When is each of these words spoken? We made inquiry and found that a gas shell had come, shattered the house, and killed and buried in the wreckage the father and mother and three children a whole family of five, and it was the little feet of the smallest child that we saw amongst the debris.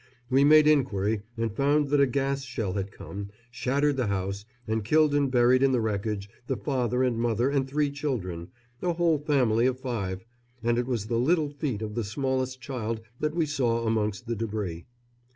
We 0.31 0.43
made 0.43 0.65
inquiry 0.65 1.21
and 1.37 1.55
found 1.55 1.89
that 1.89 1.99
a 1.99 2.07
gas 2.07 2.41
shell 2.41 2.73
had 2.73 2.91
come, 2.91 3.29
shattered 3.51 3.97
the 3.97 4.07
house, 4.07 4.45
and 4.67 4.83
killed 4.83 5.13
and 5.13 5.29
buried 5.29 5.61
in 5.61 5.73
the 5.73 5.79
wreckage 5.79 6.27
the 6.47 6.57
father 6.57 7.03
and 7.03 7.19
mother 7.19 7.51
and 7.51 7.67
three 7.67 7.91
children 7.91 8.47
a 8.81 8.93
whole 8.93 9.19
family 9.19 9.67
of 9.67 9.79
five, 9.79 10.25
and 10.63 10.79
it 10.79 10.87
was 10.87 11.05
the 11.05 11.19
little 11.19 11.49
feet 11.49 11.83
of 11.83 11.93
the 11.93 12.03
smallest 12.03 12.59
child 12.59 13.01
that 13.19 13.35
we 13.35 13.45
saw 13.45 13.85
amongst 13.85 14.25
the 14.25 14.35
debris. 14.35 14.87